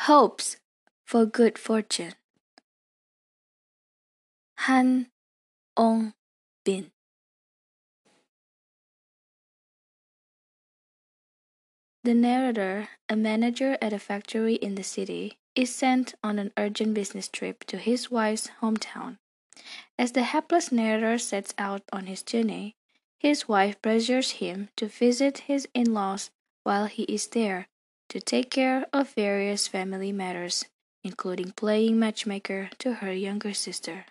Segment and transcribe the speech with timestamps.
[0.00, 0.58] Hopes
[1.04, 2.12] for Good Fortune.
[4.58, 5.08] Han
[5.76, 6.12] Ong
[6.64, 6.92] Bin.
[12.04, 16.94] The narrator, a manager at a factory in the city, is sent on an urgent
[16.94, 19.16] business trip to his wife's hometown.
[19.98, 22.76] As the hapless narrator sets out on his journey,
[23.18, 26.30] his wife pressures him to visit his in laws
[26.62, 27.66] while he is there
[28.08, 30.64] to take care of various family matters,
[31.02, 34.06] including playing matchmaker to her younger sister.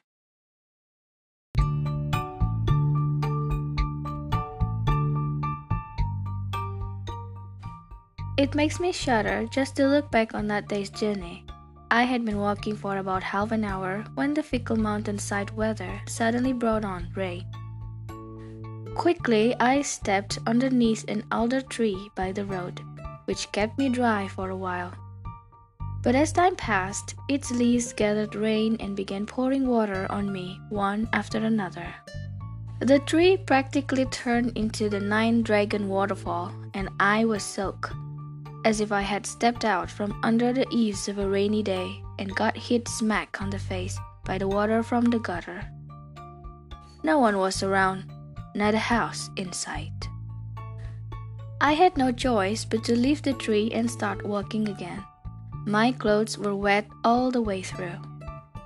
[8.37, 11.45] It makes me shudder just to look back on that day's journey.
[11.89, 16.51] I had been walking for about half an hour when the fickle mountainside weather suddenly
[16.51, 17.45] brought on rain.
[18.95, 22.81] Quickly, I stepped underneath an alder tree by the road
[23.25, 24.93] which kept me dry for a while.
[26.01, 31.09] But as time passed, its leaves gathered rain and began pouring water on me one
[31.13, 31.87] after another.
[32.79, 37.91] The tree practically turned into the Nine Dragon waterfall, and I was soaked,
[38.65, 42.35] as if I had stepped out from under the eaves of a rainy day and
[42.35, 45.63] got hit smack on the face by the water from the gutter.
[47.03, 48.11] No one was around,
[48.53, 50.09] not a house in sight.
[51.61, 55.03] I had no choice but to leave the tree and start walking again.
[55.65, 57.97] My clothes were wet all the way through.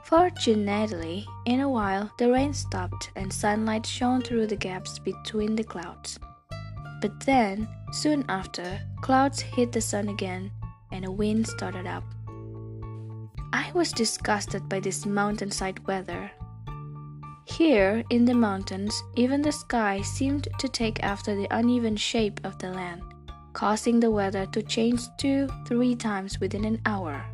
[0.03, 5.63] Fortunately, in a while the rain stopped and sunlight shone through the gaps between the
[5.63, 6.19] clouds.
[6.99, 10.51] But then, soon after, clouds hit the sun again
[10.91, 12.03] and a wind started up.
[13.53, 16.31] I was disgusted by this mountainside weather
[17.49, 22.57] here, in the mountains, even the sky seemed to take after the uneven shape of
[22.59, 23.01] the land,
[23.53, 27.25] causing the weather to change two, three times within an hour.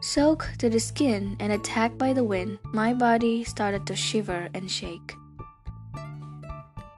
[0.00, 4.70] Soaked to the skin and attacked by the wind, my body started to shiver and
[4.70, 5.14] shake.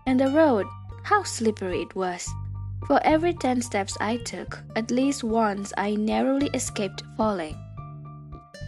[0.06, 0.66] And the road,
[1.04, 2.28] how slippery it was!
[2.86, 7.56] For every 10 steps I took, at least once I narrowly escaped falling.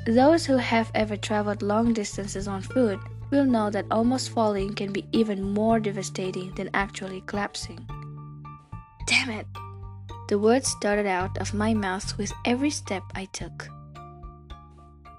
[0.06, 2.98] Those who have ever traveled long distances on foot
[3.30, 7.86] will know that almost falling can be even more devastating than actually collapsing.
[9.06, 9.46] Damn it!
[10.28, 13.68] The words started out of my mouth with every step I took.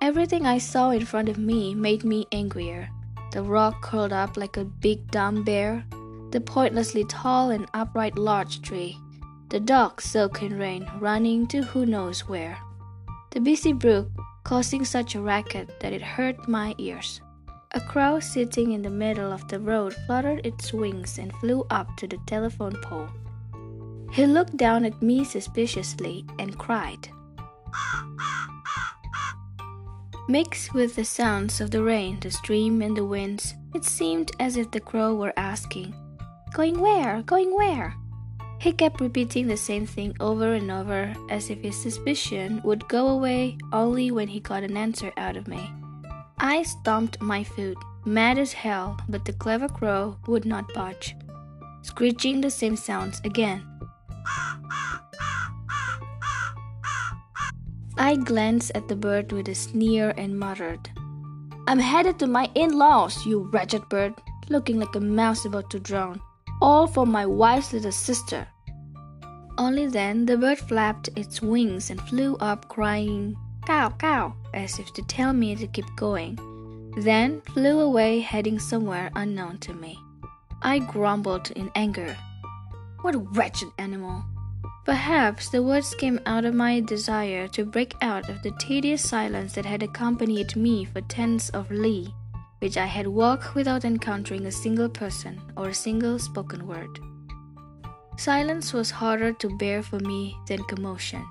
[0.02, 2.90] Everything I saw in front of me made me angrier.
[3.32, 5.84] The rock curled up like a big dumb bear,
[6.32, 8.98] the pointlessly tall and upright large tree,
[9.50, 12.58] the dog soaked in rain running to who knows where,
[13.32, 14.08] the busy brook
[14.44, 17.20] causing such a racket that it hurt my ears.
[17.74, 21.96] A crow sitting in the middle of the road fluttered its wings and flew up
[21.98, 23.10] to the telephone pole.
[24.12, 27.10] He looked down at me suspiciously and cried.
[30.28, 34.58] Mixed with the sounds of the rain, the stream, and the winds, it seemed as
[34.58, 35.94] if the crow were asking,
[36.54, 37.22] Going where?
[37.22, 37.94] Going where?
[38.60, 43.10] He kept repeating the same thing over and over as if his suspicion would go
[43.10, 45.72] away only when he got an answer out of me.
[46.40, 51.16] I stomped my foot, mad as hell, but the clever crow would not budge,
[51.82, 53.64] screeching the same sounds again.
[57.98, 60.90] I glanced at the bird with a sneer and muttered,
[61.70, 64.16] I'm headed to my in laws, you wretched bird,
[64.50, 66.20] looking like a mouse about to drown,
[66.64, 68.48] all for my wife's little sister.
[69.56, 74.92] Only then the bird flapped its wings and flew up, crying, Cow, cow, as if
[74.94, 76.38] to tell me to keep going,
[76.98, 79.98] then flew away, heading somewhere unknown to me.
[80.62, 82.18] I grumbled in anger.
[83.02, 84.24] What a wretched animal!
[84.86, 89.54] Perhaps the words came out of my desire to break out of the tedious silence
[89.54, 92.14] that had accompanied me for tens of li,
[92.58, 97.00] which I had walked without encountering a single person or a single spoken word.
[98.18, 101.24] Silence was harder to bear for me than commotion.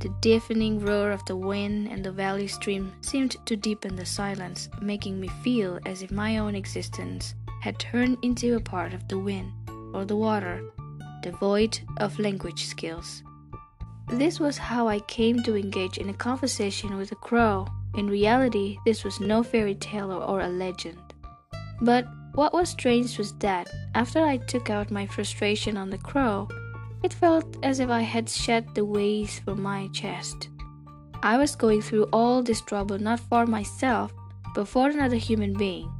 [0.00, 4.68] The deafening roar of the wind and the valley stream seemed to deepen the silence,
[4.80, 9.18] making me feel as if my own existence had turned into a part of the
[9.18, 9.52] wind
[9.94, 10.62] or the water,
[11.22, 13.22] devoid of language skills.
[14.08, 17.66] This was how I came to engage in a conversation with a crow.
[17.96, 20.98] In reality, this was no fairy tale or a legend.
[21.80, 26.48] But what was strange was that, after I took out my frustration on the crow,
[27.02, 30.48] it felt as if I had shed the weight from my chest.
[31.22, 34.12] I was going through all this trouble not for myself,
[34.54, 35.90] but for another human being,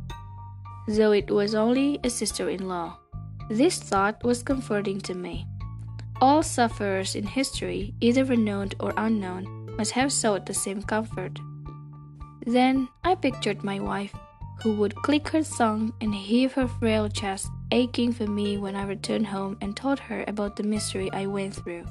[0.88, 2.98] though it was only a sister in law.
[3.50, 5.46] This thought was comforting to me.
[6.20, 11.38] All sufferers in history, either renowned or unknown, must have sought the same comfort.
[12.46, 14.14] Then I pictured my wife,
[14.62, 18.84] who would click her tongue and heave her frail chest, aching for me when I
[18.84, 21.84] returned home and told her about the misery I went through.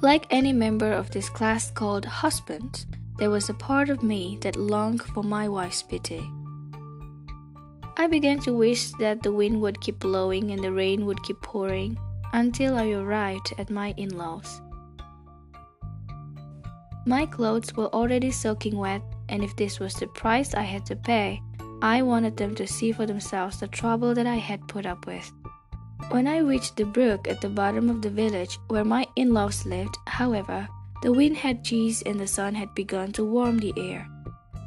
[0.00, 2.86] Like any member of this class called husband,
[3.18, 6.22] there was a part of me that longed for my wife's pity.
[7.96, 11.40] I began to wish that the wind would keep blowing and the rain would keep
[11.42, 11.98] pouring
[12.32, 14.60] until I arrived at my in laws.
[17.04, 20.96] My clothes were already soaking wet, and if this was the price I had to
[20.96, 21.42] pay,
[21.82, 25.32] I wanted them to see for themselves the trouble that I had put up with.
[26.10, 29.66] When I reached the brook at the bottom of the village where my in laws
[29.66, 30.68] lived, however,
[31.02, 34.06] the wind had ceased and the sun had begun to warm the air.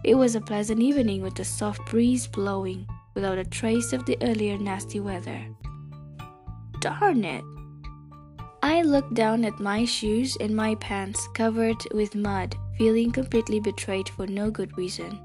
[0.04, 4.18] It was a pleasant evening with a soft breeze blowing, without a trace of the
[4.22, 5.48] earlier nasty weather.
[6.82, 7.46] Darn it!
[8.62, 14.10] I looked down at my shoes and my pants covered with mud, feeling completely betrayed
[14.10, 15.25] for no good reason.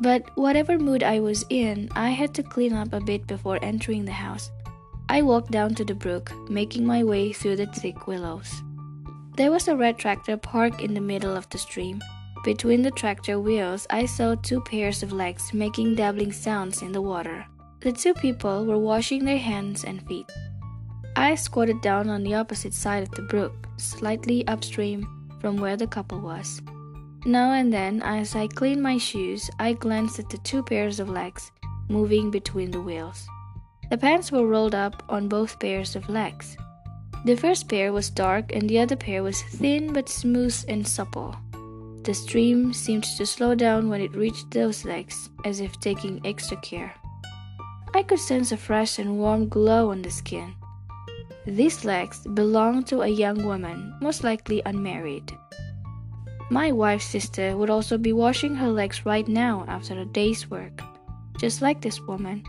[0.00, 4.06] But whatever mood I was in, I had to clean up a bit before entering
[4.06, 4.50] the house.
[5.10, 8.62] I walked down to the brook, making my way through the thick willows.
[9.36, 12.00] There was a red tractor parked in the middle of the stream.
[12.44, 17.02] Between the tractor wheels, I saw two pairs of legs making dabbling sounds in the
[17.02, 17.44] water.
[17.80, 20.30] The two people were washing their hands and feet.
[21.16, 25.06] I squatted down on the opposite side of the brook, slightly upstream
[25.40, 26.62] from where the couple was.
[27.24, 31.08] Now and then, as I cleaned my shoes, I glanced at the two pairs of
[31.08, 31.52] legs
[31.88, 33.28] moving between the wheels.
[33.90, 36.56] The pants were rolled up on both pairs of legs.
[37.26, 41.36] The first pair was dark and the other pair was thin but smooth and supple.
[42.04, 46.56] The stream seemed to slow down when it reached those legs, as if taking extra
[46.56, 46.94] care.
[47.92, 50.54] I could sense a fresh and warm glow on the skin.
[51.46, 55.36] These legs belonged to a young woman, most likely unmarried.
[56.52, 60.82] My wife's sister would also be washing her legs right now after a day's work,
[61.38, 62.42] just like this woman.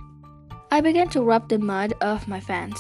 [0.72, 2.80] I began to rub the mud off my fans.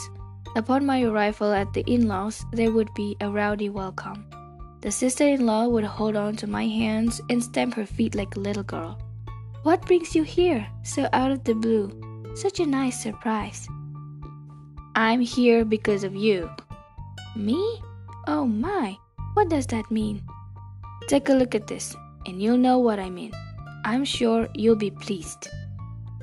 [0.56, 4.25] Upon my arrival at the in laws, there would be a rowdy welcome.
[4.81, 8.35] The sister in law would hold on to my hands and stamp her feet like
[8.35, 8.97] a little girl.
[9.62, 11.94] What brings you here, so out of the blue?
[12.33, 13.67] Such a nice surprise.
[14.95, 16.50] I'm here because of you.
[17.35, 17.79] Me?
[18.25, 18.97] Oh my,
[19.35, 20.24] what does that mean?
[21.07, 21.95] Take a look at this,
[22.25, 23.31] and you'll know what I mean.
[23.83, 25.50] I'm sure you'll be pleased.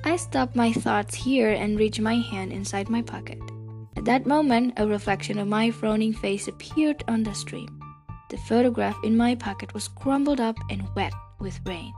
[0.05, 3.39] I stopped my thoughts here and reached my hand inside my pocket.
[3.97, 7.81] At that moment, a reflection of my frowning face appeared on the stream.
[8.31, 11.93] The photograph in my pocket was crumbled up and wet with rain.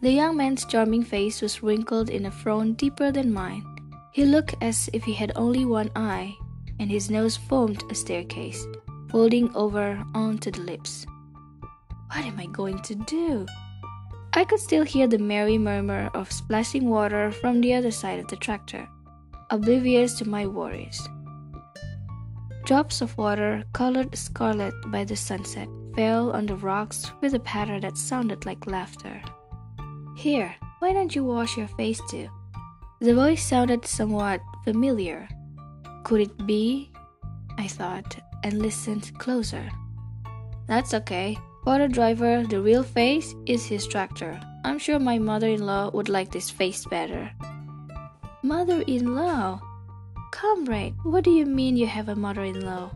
[0.00, 3.64] The young man's charming face was wrinkled in a frown deeper than mine.
[4.12, 6.34] He looked as if he had only one eye,
[6.78, 8.66] and his nose formed a staircase,
[9.10, 11.04] folding over onto the lips.
[12.10, 13.46] What am I going to do?
[14.32, 18.28] I could still hear the merry murmur of splashing water from the other side of
[18.28, 18.88] the tractor,
[19.50, 21.06] oblivious to my worries.
[22.64, 27.80] Drops of water, colored scarlet by the sunset, fell on the rocks with a patter
[27.80, 29.22] that sounded like laughter.
[30.16, 32.28] Here, why don't you wash your face too?
[33.00, 35.28] The voice sounded somewhat familiar.
[36.04, 36.90] Could it be?
[37.58, 39.68] I thought and listened closer.
[40.66, 41.36] That's okay.
[41.68, 44.40] For the driver, the real face is his tractor.
[44.64, 47.30] I'm sure my mother in law would like this face better.
[48.42, 49.60] Mother in law?
[50.30, 52.92] Comrade, what do you mean you have a mother in law?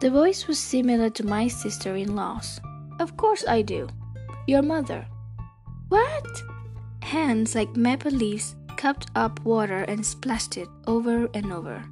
[0.00, 2.60] The voice was similar to my sister in law's.
[2.98, 3.86] Of course I do.
[4.48, 5.06] Your mother.
[5.88, 6.42] What?
[7.02, 11.84] Hands like maple leaves cupped up water and splashed it over and over.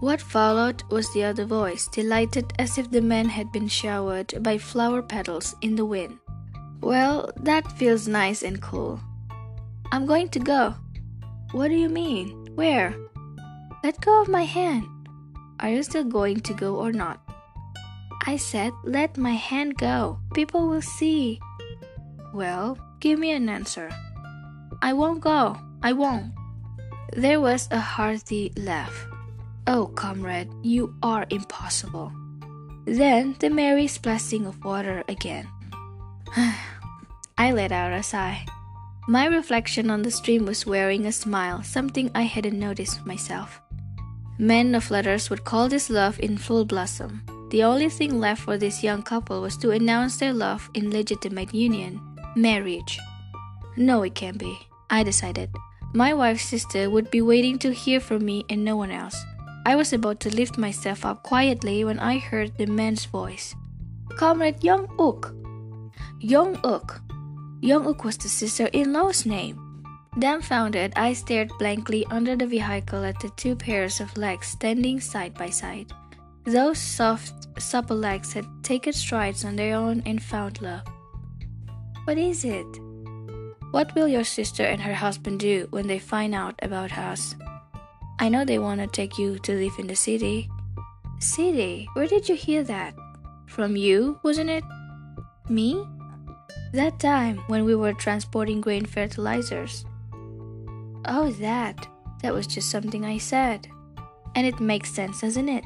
[0.00, 4.56] What followed was the other voice, delighted as if the man had been showered by
[4.56, 6.18] flower petals in the wind.
[6.80, 8.98] Well, that feels nice and cool.
[9.92, 10.74] I'm going to go.
[11.52, 12.48] What do you mean?
[12.54, 12.96] Where?
[13.84, 14.86] Let go of my hand.
[15.60, 17.20] Are you still going to go or not?
[18.26, 20.18] I said, Let my hand go.
[20.32, 21.40] People will see.
[22.32, 23.90] Well, give me an answer.
[24.80, 25.58] I won't go.
[25.82, 26.32] I won't.
[27.12, 29.06] There was a hearty laugh.
[29.66, 32.12] Oh, comrade, you are impossible.
[32.86, 35.48] Then the merry splashing of water again.
[37.38, 38.44] I let out a sigh.
[39.08, 43.60] My reflection on the stream was wearing a smile, something I hadn't noticed myself.
[44.38, 47.22] Men of letters would call this love in full blossom.
[47.50, 51.52] The only thing left for this young couple was to announce their love in legitimate
[51.52, 52.00] union
[52.36, 52.98] marriage.
[53.76, 54.56] No, it can't be,
[54.88, 55.50] I decided.
[55.92, 59.16] My wife's sister would be waiting to hear from me and no one else.
[59.66, 63.54] I was about to lift myself up quietly when I heard the man's voice.
[64.16, 65.34] Comrade Young Uk.
[66.20, 67.02] Young Uk.
[67.60, 69.58] Young Uk was the sister in law's name.
[70.18, 75.34] Dumbfounded, I stared blankly under the vehicle at the two pairs of legs standing side
[75.34, 75.92] by side.
[76.44, 80.82] Those soft, supple legs had taken strides on their own and found love.
[82.04, 82.66] What is it?
[83.70, 87.36] What will your sister and her husband do when they find out about us?
[88.22, 90.46] I know they want to take you to live in the city.
[91.20, 91.88] City?
[91.94, 92.94] Where did you hear that?
[93.46, 94.62] From you, wasn't it?
[95.48, 95.82] Me?
[96.74, 99.86] That time when we were transporting grain fertilizers.
[101.06, 101.88] Oh, that.
[102.20, 103.66] That was just something I said.
[104.34, 105.64] And it makes sense, doesn't it?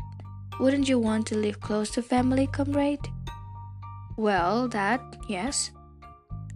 [0.61, 3.05] Wouldn't you want to live close to family, comrade?
[4.17, 5.73] Well, that, yes.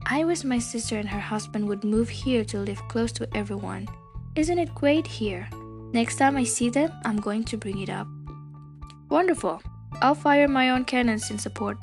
[0.06, 3.88] I wish my sister and her husband would move here to live close to everyone.
[4.36, 5.48] Isn't it great here?
[5.92, 8.07] Next time I see them, I'm going to bring it up.
[9.09, 9.62] Wonderful.
[10.02, 11.78] I'll fire my own cannons in support.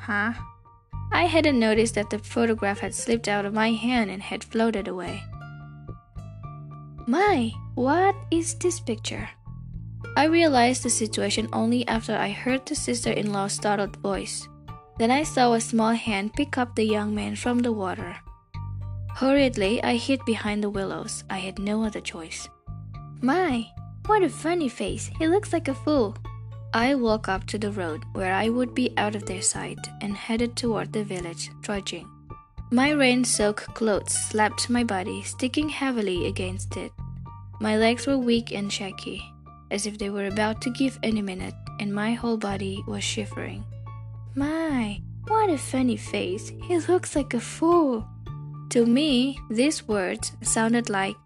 [0.00, 0.32] Huh?
[1.10, 4.86] I hadn't noticed that the photograph had slipped out of my hand and had floated
[4.86, 5.22] away.
[7.06, 9.28] My, what is this picture?
[10.16, 14.48] I realized the situation only after I heard the sister in law's startled voice.
[14.98, 18.16] Then I saw a small hand pick up the young man from the water.
[19.16, 21.24] Hurriedly, I hid behind the willows.
[21.30, 22.48] I had no other choice.
[23.20, 23.66] My,
[24.06, 25.10] what a funny face.
[25.18, 26.16] He looks like a fool.
[26.72, 30.16] I walked up to the road where I would be out of their sight and
[30.16, 32.08] headed toward the village, trudging.
[32.70, 36.92] My rain soaked clothes slapped my body, sticking heavily against it.
[37.60, 39.22] My legs were weak and shaky,
[39.70, 43.64] as if they were about to give any minute, and my whole body was shivering.
[44.34, 46.52] My, what a funny face!
[46.62, 48.06] He looks like a fool!
[48.70, 51.16] To me, these words sounded like,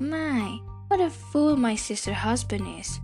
[0.00, 0.58] My,
[0.96, 3.00] what a fool my sister husband is!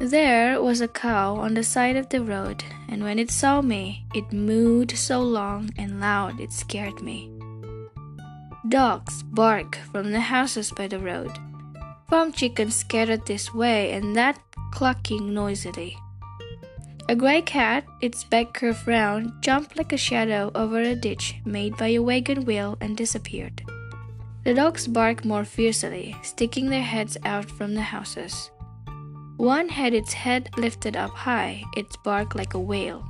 [0.00, 4.04] There was a cow on the side of the road, and when it saw me,
[4.12, 7.30] it mooed so long and loud it scared me.
[8.68, 11.30] Dogs bark from the houses by the road.
[12.10, 14.40] Farm chickens scattered this way and that,
[14.72, 15.96] clucking noisily.
[17.08, 21.76] A gray cat, its back curved round, jumped like a shadow over a ditch made
[21.76, 23.62] by a wagon wheel and disappeared.
[24.46, 28.52] The dogs barked more fiercely, sticking their heads out from the houses.
[29.38, 33.04] One had its head lifted up high, its bark like a wail.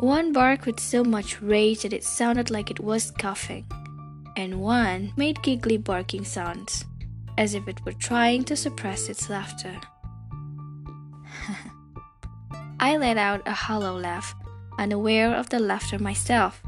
[0.00, 3.66] One barked with so much rage that it sounded like it was coughing,
[4.38, 6.86] and one made giggly barking sounds,
[7.36, 9.78] as if it were trying to suppress its laughter.
[12.80, 14.34] I let out a hollow laugh,
[14.78, 16.62] unaware of the laughter myself.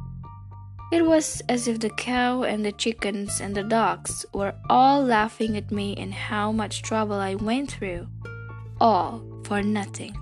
[0.91, 5.57] It was as if the cow and the chickens and the dogs were all laughing
[5.57, 8.09] at me and how much trouble I went through
[8.81, 10.17] all for nothing.